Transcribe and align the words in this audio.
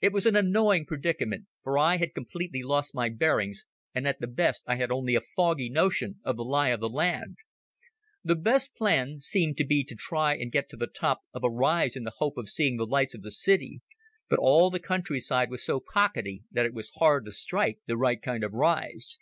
It 0.00 0.14
was 0.14 0.24
an 0.24 0.34
annoying 0.34 0.86
predicament, 0.86 1.44
for 1.62 1.76
I 1.78 1.98
had 1.98 2.14
completely 2.14 2.62
lost 2.62 2.94
my 2.94 3.10
bearings 3.10 3.66
and 3.94 4.08
at 4.08 4.18
the 4.18 4.26
best 4.26 4.64
I 4.66 4.76
had 4.76 4.90
only 4.90 5.14
a 5.14 5.20
foggy 5.20 5.68
notion 5.68 6.20
of 6.24 6.38
the 6.38 6.42
lie 6.42 6.70
of 6.70 6.80
the 6.80 6.88
land. 6.88 7.36
The 8.24 8.34
best 8.34 8.74
plan 8.74 9.20
seemed 9.20 9.58
to 9.58 9.66
be 9.66 9.84
to 9.84 9.94
try 9.94 10.34
and 10.36 10.50
get 10.50 10.70
to 10.70 10.78
the 10.78 10.86
top 10.86 11.20
of 11.34 11.44
a 11.44 11.50
rise 11.50 11.96
in 11.96 12.04
the 12.04 12.14
hope 12.16 12.38
of 12.38 12.48
seeing 12.48 12.78
the 12.78 12.86
lights 12.86 13.14
of 13.14 13.20
the 13.20 13.30
city, 13.30 13.82
but 14.30 14.38
all 14.38 14.70
the 14.70 14.80
countryside 14.80 15.50
was 15.50 15.62
so 15.62 15.80
pockety 15.80 16.44
that 16.50 16.64
it 16.64 16.72
was 16.72 16.88
hard 16.96 17.26
to 17.26 17.32
strike 17.32 17.78
the 17.84 17.98
right 17.98 18.22
kind 18.22 18.42
of 18.44 18.54
rise. 18.54 19.18